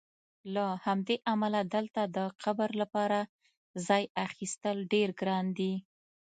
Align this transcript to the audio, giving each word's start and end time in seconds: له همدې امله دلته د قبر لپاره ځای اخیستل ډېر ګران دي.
له 0.53 0.65
همدې 0.85 1.15
امله 1.33 1.61
دلته 1.75 2.01
د 2.15 2.17
قبر 2.43 2.69
لپاره 2.81 3.19
ځای 3.87 4.03
اخیستل 4.27 4.77
ډېر 4.93 5.09
ګران 5.21 5.45
دي. 5.57 5.73